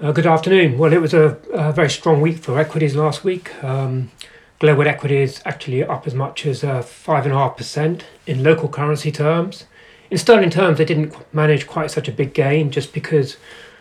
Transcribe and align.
Uh, 0.00 0.12
good 0.12 0.28
afternoon. 0.28 0.78
Well, 0.78 0.92
it 0.92 1.00
was 1.00 1.12
a, 1.12 1.36
a, 1.52 1.72
very 1.72 1.90
strong 1.90 2.20
week 2.20 2.38
for 2.38 2.56
equities 2.56 2.94
last 2.94 3.24
week. 3.24 3.52
Um, 3.64 4.12
global 4.60 4.86
equities 4.86 5.42
actually 5.44 5.82
up 5.82 6.06
as 6.06 6.14
much 6.14 6.46
as 6.46 6.62
uh, 6.62 6.82
5.5% 6.82 8.02
in 8.24 8.44
local 8.44 8.68
currency 8.68 9.10
terms. 9.10 9.64
In 10.08 10.16
sterling 10.16 10.50
terms, 10.50 10.78
they 10.78 10.84
didn't 10.84 11.16
manage 11.34 11.66
quite 11.66 11.90
such 11.90 12.06
a 12.06 12.12
big 12.12 12.32
gain 12.32 12.70
just 12.70 12.92
because 12.92 13.38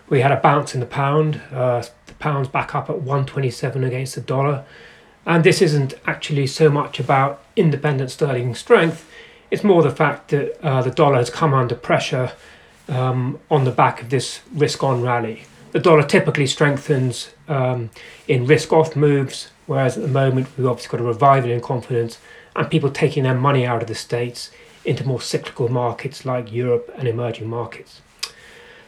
we 0.10 0.22
had 0.22 0.32
a 0.32 0.38
bounce 0.38 0.74
in 0.74 0.80
the 0.80 0.88
pound. 0.88 1.40
Uh, 1.52 1.84
the 2.08 2.14
pound's 2.16 2.50
back 2.50 2.74
up 2.74 2.90
at 2.90 2.96
127 2.96 3.84
against 3.84 4.16
the 4.16 4.22
dollar. 4.22 4.66
And 5.24 5.44
this 5.44 5.62
isn't 5.62 5.94
actually 6.08 6.48
so 6.48 6.68
much 6.72 7.00
about 7.00 7.44
independent 7.56 8.10
sterling 8.10 8.56
strength, 8.56 9.08
it's 9.52 9.64
more 9.64 9.84
the 9.84 9.92
fact 9.92 10.30
that 10.30 10.60
uh, 10.66 10.82
the 10.82 10.90
dollar 10.90 11.18
has 11.18 11.30
come 11.30 11.54
under 11.54 11.76
pressure 11.76 12.32
um, 12.90 13.40
on 13.52 13.66
the 13.66 13.72
back 13.72 14.02
of 14.02 14.10
this 14.10 14.42
risk 14.52 14.84
on 14.84 15.04
rally 15.04 15.44
the 15.72 15.80
dollar 15.80 16.04
typically 16.04 16.48
strengthens 16.48 17.32
um, 17.48 17.90
in 18.28 18.46
risk 18.46 18.72
off 18.74 18.96
moves, 18.96 19.50
whereas 19.66 19.98
at 19.98 20.04
the 20.04 20.10
moment 20.10 20.48
we've 20.58 20.68
obviously 20.68 20.98
got 20.98 21.04
a 21.04 21.08
revival 21.08 21.52
in 21.52 21.62
confidence 21.62 22.20
and 22.56 22.70
people 22.70 22.90
taking 22.90 23.24
their 23.24 23.36
money 23.36 23.66
out 23.66 23.82
of 23.82 23.88
the 23.88 23.96
States 23.96 24.52
into 24.86 25.06
more 25.06 25.22
cyclical 25.22 25.70
markets 25.70 26.26
like 26.26 26.52
Europe 26.52 26.92
and 26.98 27.08
emerging 27.08 27.48
markets. 27.48 28.02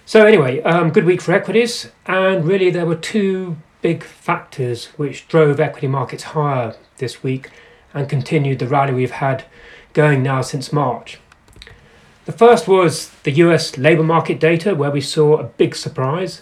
So, 0.06 0.26
anyway, 0.26 0.62
um, 0.64 0.90
good 0.90 1.06
week 1.06 1.22
for 1.22 1.34
equities, 1.34 1.92
and 2.08 2.46
really 2.46 2.72
there 2.72 2.86
were 2.86 2.96
two 2.96 3.58
big 3.82 4.04
factors 4.04 4.88
which 4.98 5.28
drove 5.28 5.60
equity 5.60 5.88
markets 5.88 6.24
higher 6.24 6.76
this 6.98 7.22
week 7.22 7.52
and 7.94 8.10
continued 8.10 8.60
the 8.60 8.68
rally 8.68 8.94
we've 8.94 9.12
had 9.12 9.46
going 9.94 10.24
now 10.24 10.42
since 10.42 10.74
March. 10.74 11.20
The 12.26 12.32
first 12.32 12.68
was 12.68 13.10
the 13.24 13.32
US 13.32 13.78
labour 13.78 14.04
market 14.04 14.40
data, 14.40 14.76
where 14.76 14.92
we 14.92 15.02
saw 15.02 15.38
a 15.38 15.44
big 15.44 15.76
surprise. 15.76 16.42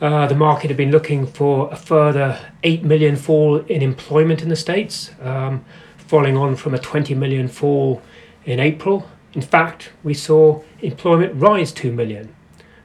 Uh, 0.00 0.26
the 0.26 0.34
market 0.34 0.68
had 0.68 0.76
been 0.76 0.90
looking 0.90 1.26
for 1.26 1.72
a 1.72 1.76
further 1.76 2.38
8 2.62 2.84
million 2.84 3.16
fall 3.16 3.58
in 3.58 3.80
employment 3.80 4.42
in 4.42 4.48
the 4.48 4.56
States, 4.56 5.10
um, 5.22 5.64
following 5.96 6.36
on 6.36 6.56
from 6.56 6.74
a 6.74 6.78
20 6.78 7.14
million 7.14 7.48
fall 7.48 8.02
in 8.44 8.58
April. 8.58 9.08
In 9.34 9.42
fact, 9.42 9.90
we 10.02 10.14
saw 10.14 10.62
employment 10.80 11.32
rise 11.34 11.72
2 11.72 11.92
million. 11.92 12.34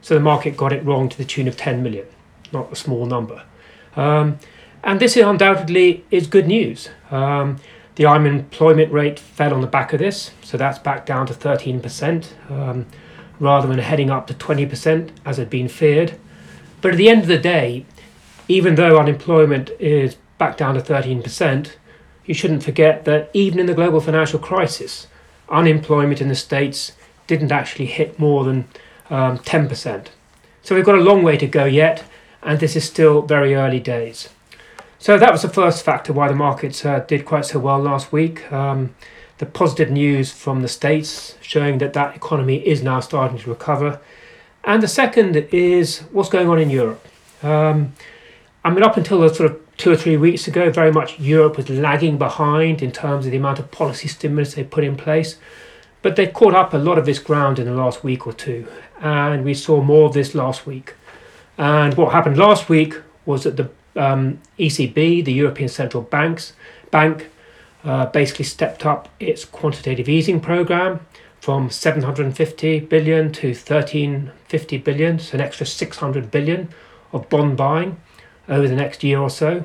So 0.02 0.14
the 0.14 0.20
market 0.20 0.56
got 0.56 0.72
it 0.72 0.84
wrong 0.84 1.08
to 1.08 1.18
the 1.18 1.24
tune 1.24 1.48
of 1.48 1.56
10 1.56 1.82
million, 1.82 2.06
not 2.52 2.72
a 2.72 2.76
small 2.76 3.06
number. 3.06 3.44
Um, 3.96 4.38
and 4.82 4.98
this 5.00 5.16
undoubtedly 5.16 6.04
is 6.10 6.26
good 6.26 6.46
news. 6.46 6.88
Um, 7.10 7.58
the 7.96 8.06
unemployment 8.06 8.92
rate 8.92 9.18
fell 9.18 9.52
on 9.52 9.60
the 9.60 9.66
back 9.66 9.92
of 9.92 9.98
this, 9.98 10.30
so 10.42 10.56
that's 10.56 10.78
back 10.78 11.04
down 11.04 11.26
to 11.26 11.34
13%, 11.34 12.50
um, 12.50 12.86
rather 13.38 13.68
than 13.68 13.78
heading 13.78 14.10
up 14.10 14.26
to 14.28 14.34
20% 14.34 15.10
as 15.24 15.36
had 15.36 15.50
been 15.50 15.68
feared. 15.68 16.18
But 16.80 16.92
at 16.92 16.96
the 16.96 17.08
end 17.08 17.22
of 17.22 17.28
the 17.28 17.38
day, 17.38 17.84
even 18.48 18.74
though 18.74 18.98
unemployment 18.98 19.70
is 19.78 20.16
back 20.38 20.56
down 20.56 20.74
to 20.74 20.80
13%, 20.80 21.72
you 22.24 22.34
shouldn't 22.34 22.62
forget 22.62 23.04
that 23.04 23.30
even 23.32 23.58
in 23.58 23.66
the 23.66 23.74
global 23.74 24.00
financial 24.00 24.38
crisis, 24.38 25.06
unemployment 25.48 26.20
in 26.20 26.28
the 26.28 26.34
States 26.34 26.92
didn't 27.26 27.52
actually 27.52 27.86
hit 27.86 28.18
more 28.18 28.44
than 28.44 28.66
um, 29.10 29.38
10%. 29.38 30.06
So 30.62 30.74
we've 30.74 30.84
got 30.84 30.94
a 30.94 31.02
long 31.02 31.22
way 31.22 31.36
to 31.36 31.46
go 31.46 31.64
yet, 31.64 32.04
and 32.42 32.60
this 32.60 32.76
is 32.76 32.84
still 32.84 33.22
very 33.22 33.54
early 33.54 33.80
days. 33.80 34.28
So 34.98 35.16
that 35.16 35.32
was 35.32 35.42
the 35.42 35.48
first 35.48 35.84
factor 35.84 36.12
why 36.12 36.28
the 36.28 36.34
markets 36.34 36.84
uh, 36.84 37.00
did 37.00 37.24
quite 37.24 37.46
so 37.46 37.58
well 37.58 37.78
last 37.78 38.12
week. 38.12 38.50
Um, 38.52 38.94
the 39.38 39.46
positive 39.46 39.90
news 39.90 40.30
from 40.30 40.60
the 40.60 40.68
States 40.68 41.36
showing 41.40 41.78
that 41.78 41.94
that 41.94 42.14
economy 42.14 42.56
is 42.56 42.82
now 42.82 43.00
starting 43.00 43.38
to 43.38 43.48
recover 43.48 44.00
and 44.64 44.82
the 44.82 44.88
second 44.88 45.36
is 45.36 46.00
what's 46.12 46.28
going 46.28 46.48
on 46.48 46.58
in 46.58 46.70
Europe. 46.70 47.06
Um, 47.42 47.94
I 48.64 48.70
mean, 48.70 48.82
up 48.82 48.96
until 48.96 49.26
sort 49.32 49.50
of 49.50 49.76
two 49.78 49.90
or 49.90 49.96
three 49.96 50.16
weeks 50.16 50.46
ago, 50.46 50.70
very 50.70 50.92
much 50.92 51.18
Europe 51.18 51.56
was 51.56 51.70
lagging 51.70 52.18
behind 52.18 52.82
in 52.82 52.92
terms 52.92 53.24
of 53.24 53.32
the 53.32 53.38
amount 53.38 53.58
of 53.58 53.70
policy 53.70 54.08
stimulus 54.08 54.54
they 54.54 54.64
put 54.64 54.84
in 54.84 54.96
place. 54.96 55.36
But 56.02 56.16
they've 56.16 56.32
caught 56.32 56.54
up 56.54 56.74
a 56.74 56.78
lot 56.78 56.98
of 56.98 57.06
this 57.06 57.18
ground 57.18 57.58
in 57.58 57.66
the 57.66 57.74
last 57.74 58.04
week 58.04 58.26
or 58.26 58.32
two. 58.32 58.66
And 59.00 59.44
we 59.44 59.54
saw 59.54 59.82
more 59.82 60.08
of 60.08 60.14
this 60.14 60.34
last 60.34 60.66
week. 60.66 60.94
And 61.56 61.94
what 61.94 62.12
happened 62.12 62.36
last 62.36 62.68
week 62.68 62.94
was 63.24 63.44
that 63.44 63.56
the 63.56 63.70
um, 63.96 64.40
ECB, 64.58 65.24
the 65.24 65.32
European 65.32 65.68
Central 65.68 66.02
Banks 66.02 66.52
Bank, 66.90 67.28
uh, 67.84 68.06
basically 68.06 68.44
stepped 68.44 68.84
up 68.84 69.08
its 69.18 69.44
quantitative 69.44 70.08
easing 70.08 70.40
program 70.40 71.00
from 71.40 71.70
750 71.70 72.80
billion 72.80 73.32
to 73.32 73.48
1350 73.48 74.78
billion, 74.78 75.18
so 75.18 75.34
an 75.36 75.40
extra 75.40 75.64
600 75.64 76.30
billion 76.30 76.68
of 77.12 77.28
bond 77.28 77.56
buying 77.56 77.96
over 78.48 78.68
the 78.68 78.76
next 78.76 79.02
year 79.02 79.18
or 79.18 79.30
so. 79.30 79.64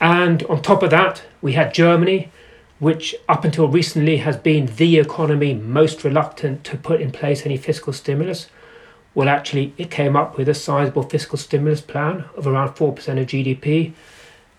And 0.00 0.42
on 0.44 0.62
top 0.62 0.82
of 0.82 0.90
that, 0.90 1.22
we 1.40 1.52
had 1.52 1.74
Germany, 1.74 2.30
which 2.78 3.14
up 3.28 3.44
until 3.44 3.68
recently 3.68 4.18
has 4.18 4.36
been 4.36 4.66
the 4.76 4.98
economy 4.98 5.54
most 5.54 6.04
reluctant 6.04 6.64
to 6.64 6.76
put 6.76 7.00
in 7.00 7.10
place 7.10 7.44
any 7.44 7.56
fiscal 7.56 7.92
stimulus. 7.92 8.48
Well, 9.14 9.28
actually, 9.28 9.74
it 9.76 9.90
came 9.90 10.16
up 10.16 10.36
with 10.36 10.48
a 10.48 10.54
sizable 10.54 11.02
fiscal 11.02 11.38
stimulus 11.38 11.80
plan 11.80 12.24
of 12.36 12.46
around 12.46 12.70
4% 12.70 12.96
of 12.96 13.26
GDP. 13.26 13.92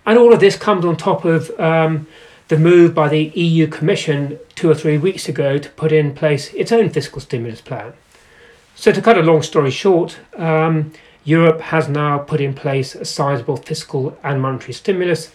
And 0.05 0.17
all 0.17 0.33
of 0.33 0.39
this 0.39 0.57
comes 0.57 0.85
on 0.85 0.95
top 0.97 1.25
of 1.25 1.49
um, 1.59 2.07
the 2.53 2.59
move 2.59 2.93
by 2.93 3.09
the 3.09 3.31
EU 3.33 3.65
Commission 3.65 4.37
two 4.53 4.69
or 4.69 4.75
three 4.75 4.95
weeks 4.95 5.27
ago 5.27 5.57
to 5.57 5.69
put 5.69 5.91
in 5.91 6.13
place 6.13 6.53
its 6.53 6.71
own 6.71 6.87
fiscal 6.87 7.19
stimulus 7.19 7.61
plan. 7.61 7.93
So, 8.75 8.91
to 8.91 9.01
cut 9.01 9.17
a 9.17 9.23
long 9.23 9.41
story 9.41 9.71
short, 9.71 10.19
um, 10.37 10.93
Europe 11.23 11.61
has 11.61 11.89
now 11.89 12.19
put 12.19 12.39
in 12.39 12.53
place 12.53 12.93
a 12.93 13.05
sizable 13.05 13.57
fiscal 13.57 14.15
and 14.21 14.39
monetary 14.39 14.73
stimulus, 14.73 15.31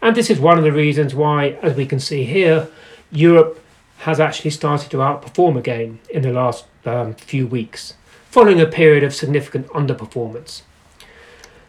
and 0.00 0.16
this 0.16 0.30
is 0.30 0.40
one 0.40 0.56
of 0.56 0.64
the 0.64 0.72
reasons 0.72 1.14
why, 1.14 1.58
as 1.60 1.76
we 1.76 1.84
can 1.84 2.00
see 2.00 2.24
here, 2.24 2.68
Europe 3.10 3.62
has 3.98 4.18
actually 4.18 4.52
started 4.52 4.90
to 4.92 4.96
outperform 4.96 5.58
again 5.58 5.98
in 6.08 6.22
the 6.22 6.32
last 6.32 6.64
um, 6.86 7.12
few 7.12 7.46
weeks, 7.46 7.92
following 8.30 8.62
a 8.62 8.66
period 8.66 9.04
of 9.04 9.14
significant 9.14 9.66
underperformance. 9.68 10.62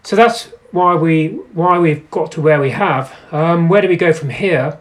So 0.01 0.15
that's 0.15 0.45
why 0.71 0.95
we 0.95 1.27
why 1.51 1.77
we've 1.77 2.09
got 2.09 2.31
to 2.31 2.41
where 2.41 2.61
we 2.61 2.69
have. 2.69 3.13
Um, 3.33 3.67
where 3.67 3.81
do 3.81 3.89
we 3.89 3.97
go 3.97 4.13
from 4.13 4.29
here? 4.29 4.79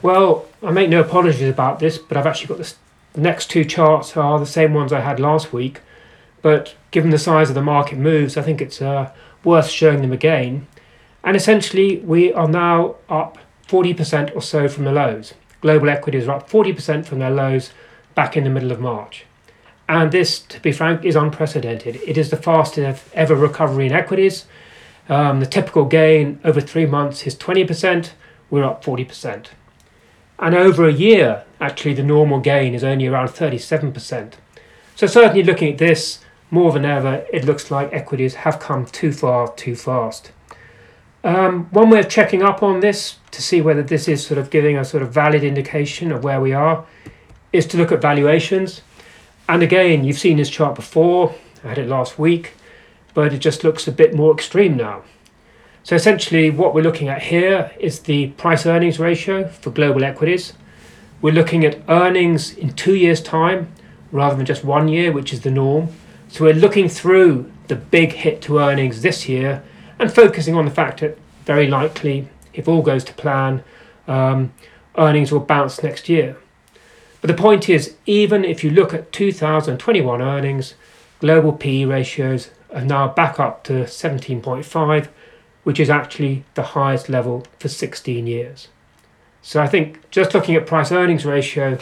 Well, 0.00 0.46
I 0.62 0.70
make 0.70 0.90
no 0.90 1.00
apologies 1.00 1.48
about 1.48 1.80
this, 1.80 1.98
but 1.98 2.16
I've 2.16 2.26
actually 2.26 2.48
got 2.48 2.58
this, 2.58 2.76
the 3.14 3.20
next 3.20 3.50
two 3.50 3.64
charts 3.64 4.16
are 4.16 4.38
the 4.38 4.46
same 4.46 4.72
ones 4.72 4.92
I 4.92 5.00
had 5.00 5.18
last 5.18 5.52
week. 5.52 5.80
But 6.40 6.76
given 6.92 7.10
the 7.10 7.18
size 7.18 7.48
of 7.48 7.56
the 7.56 7.62
market 7.62 7.98
moves, 7.98 8.36
I 8.36 8.42
think 8.42 8.60
it's 8.60 8.80
uh, 8.80 9.12
worth 9.42 9.68
showing 9.68 10.02
them 10.02 10.12
again. 10.12 10.68
And 11.24 11.36
essentially, 11.36 11.98
we 11.98 12.32
are 12.32 12.48
now 12.48 12.96
up 13.08 13.38
40% 13.66 14.36
or 14.36 14.40
so 14.40 14.68
from 14.68 14.84
the 14.84 14.92
lows. 14.92 15.34
Global 15.60 15.90
equities 15.90 16.28
are 16.28 16.36
up 16.36 16.48
40% 16.48 17.04
from 17.04 17.18
their 17.18 17.30
lows 17.30 17.72
back 18.14 18.36
in 18.36 18.44
the 18.44 18.50
middle 18.50 18.70
of 18.70 18.80
March. 18.80 19.24
And 19.88 20.12
this, 20.12 20.38
to 20.38 20.60
be 20.60 20.70
frank, 20.70 21.04
is 21.04 21.16
unprecedented. 21.16 21.96
It 21.96 22.16
is 22.16 22.30
the 22.30 22.36
fastest 22.36 23.04
ever 23.14 23.34
recovery 23.34 23.86
in 23.86 23.92
equities. 23.92 24.44
Um, 25.08 25.40
the 25.40 25.46
typical 25.46 25.86
gain 25.86 26.38
over 26.44 26.60
three 26.60 26.86
months 26.86 27.26
is 27.26 27.34
20%, 27.34 28.10
we're 28.50 28.64
up 28.64 28.84
40%. 28.84 29.46
And 30.38 30.54
over 30.54 30.86
a 30.86 30.92
year, 30.92 31.44
actually, 31.60 31.94
the 31.94 32.02
normal 32.02 32.40
gain 32.40 32.74
is 32.74 32.84
only 32.84 33.06
around 33.06 33.28
37%. 33.28 34.34
So, 34.94 35.06
certainly 35.06 35.42
looking 35.42 35.72
at 35.72 35.78
this, 35.78 36.20
more 36.50 36.72
than 36.72 36.84
ever, 36.84 37.26
it 37.32 37.44
looks 37.44 37.70
like 37.70 37.92
equities 37.92 38.36
have 38.36 38.58
come 38.58 38.86
too 38.86 39.12
far 39.12 39.52
too 39.54 39.76
fast. 39.76 40.32
Um, 41.24 41.64
one 41.70 41.90
way 41.90 42.00
of 42.00 42.08
checking 42.08 42.42
up 42.42 42.62
on 42.62 42.80
this 42.80 43.16
to 43.32 43.42
see 43.42 43.60
whether 43.60 43.82
this 43.82 44.08
is 44.08 44.24
sort 44.24 44.38
of 44.38 44.50
giving 44.50 44.76
a 44.76 44.84
sort 44.84 45.02
of 45.02 45.12
valid 45.12 45.44
indication 45.44 46.12
of 46.12 46.24
where 46.24 46.40
we 46.40 46.52
are 46.52 46.86
is 47.52 47.66
to 47.66 47.76
look 47.76 47.92
at 47.92 48.00
valuations. 48.00 48.82
And 49.48 49.62
again, 49.62 50.04
you've 50.04 50.18
seen 50.18 50.36
this 50.36 50.50
chart 50.50 50.74
before, 50.74 51.34
I 51.64 51.68
had 51.68 51.78
it 51.78 51.88
last 51.88 52.18
week, 52.18 52.54
but 53.14 53.32
it 53.32 53.38
just 53.38 53.64
looks 53.64 53.88
a 53.88 53.92
bit 53.92 54.14
more 54.14 54.32
extreme 54.32 54.76
now. 54.76 55.02
So 55.88 55.96
essentially 55.96 56.50
what 56.50 56.74
we're 56.74 56.82
looking 56.82 57.08
at 57.08 57.22
here 57.22 57.70
is 57.80 58.00
the 58.00 58.26
price 58.32 58.66
earnings 58.66 58.98
ratio 58.98 59.48
for 59.48 59.70
global 59.70 60.04
equities. 60.04 60.52
We're 61.22 61.32
looking 61.32 61.64
at 61.64 61.80
earnings 61.88 62.54
in 62.54 62.74
two 62.74 62.94
years 62.94 63.22
time 63.22 63.72
rather 64.12 64.36
than 64.36 64.44
just 64.44 64.62
one 64.62 64.88
year, 64.88 65.12
which 65.12 65.32
is 65.32 65.40
the 65.40 65.50
norm. 65.50 65.88
So 66.28 66.44
we're 66.44 66.52
looking 66.52 66.90
through 66.90 67.50
the 67.68 67.74
big 67.74 68.12
hit 68.12 68.42
to 68.42 68.58
earnings 68.58 69.00
this 69.00 69.30
year 69.30 69.64
and 69.98 70.12
focusing 70.12 70.54
on 70.54 70.66
the 70.66 70.70
fact 70.70 71.00
that 71.00 71.16
very 71.46 71.68
likely, 71.68 72.28
if 72.52 72.68
all 72.68 72.82
goes 72.82 73.02
to 73.04 73.14
plan, 73.14 73.64
um, 74.06 74.52
earnings 74.98 75.32
will 75.32 75.40
bounce 75.40 75.82
next 75.82 76.06
year. 76.06 76.36
But 77.22 77.28
the 77.28 77.42
point 77.42 77.70
is, 77.70 77.96
even 78.04 78.44
if 78.44 78.62
you 78.62 78.68
look 78.70 78.92
at 78.92 79.10
2021 79.10 80.20
earnings, 80.20 80.74
global 81.20 81.54
PE 81.54 81.86
ratios 81.86 82.50
are 82.74 82.84
now 82.84 83.08
back 83.08 83.40
up 83.40 83.64
to 83.64 83.84
17.5 83.84 85.08
which 85.64 85.80
is 85.80 85.90
actually 85.90 86.44
the 86.54 86.62
highest 86.62 87.08
level 87.08 87.46
for 87.58 87.68
16 87.68 88.26
years. 88.26 88.68
So 89.42 89.62
I 89.62 89.66
think 89.66 90.10
just 90.10 90.34
looking 90.34 90.54
at 90.54 90.66
price 90.66 90.92
earnings 90.92 91.24
ratio, 91.24 91.78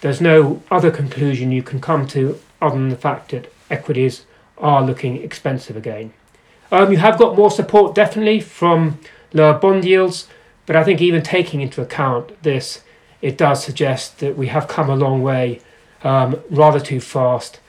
there's 0.00 0.20
no 0.20 0.62
other 0.70 0.90
conclusion 0.90 1.52
you 1.52 1.62
can 1.62 1.80
come 1.80 2.06
to 2.08 2.38
other 2.60 2.76
than 2.76 2.88
the 2.88 2.96
fact 2.96 3.30
that 3.30 3.52
equities 3.70 4.24
are 4.58 4.82
looking 4.82 5.22
expensive 5.22 5.76
again. 5.76 6.12
Um, 6.70 6.90
you 6.90 6.98
have 6.98 7.18
got 7.18 7.36
more 7.36 7.50
support 7.50 7.94
definitely 7.94 8.40
from 8.40 8.98
lower 9.32 9.58
bond 9.58 9.84
yields, 9.84 10.28
but 10.66 10.76
I 10.76 10.84
think 10.84 11.00
even 11.00 11.22
taking 11.22 11.60
into 11.60 11.82
account 11.82 12.42
this, 12.42 12.82
it 13.20 13.36
does 13.36 13.62
suggest 13.62 14.18
that 14.20 14.36
we 14.36 14.48
have 14.48 14.68
come 14.68 14.88
a 14.88 14.96
long 14.96 15.22
way 15.22 15.60
um, 16.02 16.40
rather 16.50 16.80
too 16.80 17.00
fast. 17.00 17.60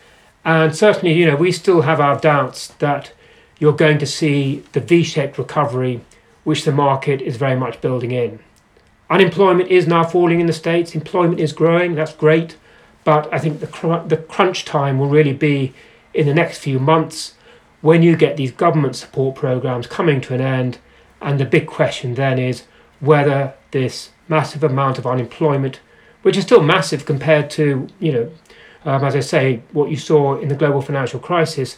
And 0.46 0.76
certainly, 0.76 1.14
you 1.14 1.26
know, 1.26 1.36
we 1.36 1.52
still 1.52 1.82
have 1.82 2.00
our 2.00 2.20
doubts 2.20 2.68
that 2.80 3.14
you're 3.60 3.74
going 3.74 3.98
to 4.00 4.06
see 4.06 4.64
the 4.74 4.80
V 4.80 5.04
shaped 5.04 5.38
recovery 5.38 6.02
which 6.44 6.66
the 6.66 6.72
market 6.72 7.22
is 7.22 7.38
very 7.38 7.56
much 7.56 7.82
building 7.82 8.12
in. 8.12 8.40
Unemployment 9.10 9.70
is 9.70 9.88
now 9.88 10.04
falling 10.04 10.40
in 10.40 10.48
the 10.48 10.54
States, 10.54 10.96
employment 10.96 11.40
is 11.40 11.54
growing, 11.54 11.96
that's 11.96 12.14
great, 12.14 12.58
but 13.04 13.32
I 13.34 13.40
think 13.40 13.60
the, 13.60 13.68
cr- 13.68 14.08
the 14.08 14.18
crunch 14.18 14.66
time 14.66 14.98
will 14.98 15.08
really 15.08 15.34
be 15.34 15.74
in 16.14 16.26
the 16.26 16.34
next 16.34 16.60
few 16.60 16.80
months 16.80 17.36
when 17.82 18.02
you 18.02 18.16
get 18.16 18.38
these 18.38 18.52
government 18.52 18.96
support 18.96 19.36
programs 19.36 19.88
coming 19.88 20.22
to 20.22 20.34
an 20.34 20.42
end. 20.42 20.80
And 21.22 21.40
the 21.40 21.46
big 21.46 21.68
question 21.68 22.16
then 22.16 22.40
is 22.40 22.64
whether 23.00 23.54
this 23.72 24.12
massive 24.28 24.64
amount 24.64 24.98
of 24.98 25.06
unemployment, 25.06 25.80
which 26.22 26.38
is 26.38 26.44
still 26.44 26.64
massive 26.64 27.06
compared 27.06 27.50
to, 27.52 27.88
you 28.00 28.12
know, 28.12 28.32
um, 28.86 29.04
as 29.04 29.16
I 29.16 29.20
say, 29.22 29.62
what 29.72 29.90
you 29.90 29.98
saw 29.98 30.38
in 30.38 30.48
the 30.48 30.56
global 30.56 30.82
financial 30.82 31.20
crisis, 31.20 31.78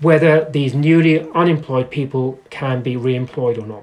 whether 0.00 0.48
these 0.50 0.74
newly 0.74 1.20
unemployed 1.32 1.90
people 1.90 2.40
can 2.50 2.82
be 2.82 2.96
re 2.96 3.14
employed 3.14 3.58
or 3.58 3.66
not. 3.66 3.82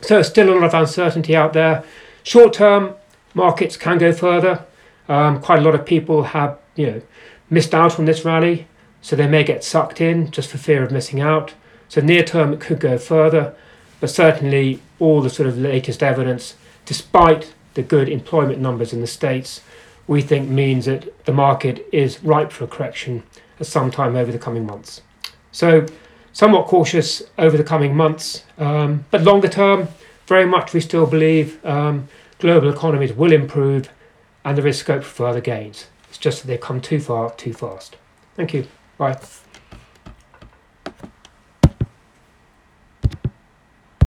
So, 0.00 0.14
there's 0.14 0.28
still 0.28 0.50
a 0.50 0.54
lot 0.54 0.64
of 0.64 0.74
uncertainty 0.74 1.36
out 1.36 1.52
there. 1.52 1.84
Short 2.22 2.52
term, 2.52 2.94
markets 3.34 3.76
can 3.76 3.98
go 3.98 4.12
further. 4.12 4.64
Um, 5.08 5.40
quite 5.40 5.60
a 5.60 5.62
lot 5.62 5.74
of 5.74 5.86
people 5.86 6.24
have, 6.24 6.58
you 6.74 6.86
know, 6.86 7.02
missed 7.48 7.74
out 7.74 7.98
on 7.98 8.04
this 8.04 8.24
rally, 8.24 8.66
so 9.00 9.14
they 9.14 9.28
may 9.28 9.44
get 9.44 9.62
sucked 9.62 10.00
in 10.00 10.30
just 10.30 10.50
for 10.50 10.58
fear 10.58 10.82
of 10.82 10.90
missing 10.90 11.20
out. 11.20 11.54
So, 11.88 12.00
near 12.00 12.24
term, 12.24 12.52
it 12.52 12.60
could 12.60 12.80
go 12.80 12.98
further, 12.98 13.54
but 14.00 14.10
certainly 14.10 14.80
all 14.98 15.20
the 15.20 15.30
sort 15.30 15.48
of 15.48 15.58
latest 15.58 16.02
evidence, 16.02 16.54
despite 16.84 17.52
the 17.74 17.82
good 17.82 18.08
employment 18.08 18.58
numbers 18.58 18.92
in 18.92 19.00
the 19.00 19.06
States, 19.06 19.60
we 20.06 20.22
think 20.22 20.48
means 20.48 20.86
that 20.86 21.24
the 21.26 21.32
market 21.32 21.86
is 21.92 22.22
ripe 22.22 22.52
for 22.52 22.64
a 22.64 22.68
correction 22.68 23.22
at 23.60 23.66
some 23.66 23.90
time 23.90 24.16
over 24.16 24.32
the 24.32 24.38
coming 24.38 24.66
months. 24.66 25.02
So, 25.56 25.86
somewhat 26.34 26.66
cautious 26.66 27.22
over 27.38 27.56
the 27.56 27.64
coming 27.64 27.96
months, 27.96 28.44
um, 28.58 29.06
but 29.10 29.22
longer 29.22 29.48
term, 29.48 29.88
very 30.26 30.44
much 30.44 30.74
we 30.74 30.80
still 30.80 31.06
believe 31.06 31.64
um, 31.64 32.08
global 32.40 32.68
economies 32.68 33.14
will 33.14 33.32
improve 33.32 33.88
and 34.44 34.58
there 34.58 34.66
is 34.66 34.76
scope 34.76 35.02
for 35.02 35.08
further 35.08 35.40
gains. 35.40 35.86
It's 36.10 36.18
just 36.18 36.42
that 36.42 36.48
they've 36.48 36.60
come 36.60 36.82
too 36.82 37.00
far 37.00 37.30
too 37.36 37.54
fast. 37.54 37.96
Thank 38.34 38.52
you. 38.52 38.66
Bye. 38.98 39.18